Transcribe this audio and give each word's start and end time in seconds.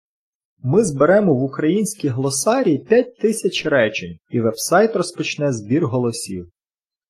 Ми 0.59 0.83
зберемо 0.85 1.33
в 1.33 1.43
український 1.43 2.09
глосарій 2.09 2.77
п'ять 2.77 3.17
тисяч 3.17 3.65
речень 3.65 4.17
і 4.29 4.39
вебсайт 4.41 4.95
розпочне 4.95 5.53
збір 5.53 5.87
голосів 5.87 6.51